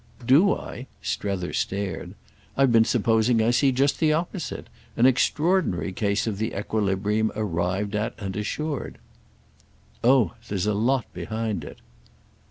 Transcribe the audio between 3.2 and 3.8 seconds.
I see